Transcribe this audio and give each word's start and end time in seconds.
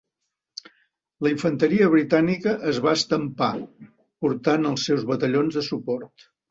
La 1.27 1.33
infanteria 1.33 1.91
britànica 1.97 2.55
es 2.73 2.81
va 2.89 2.97
estampar, 3.03 3.53
portant 4.27 4.69
els 4.73 4.91
seus 4.93 5.09
batallons 5.15 5.61
de 5.63 5.71
suport. 5.75 6.33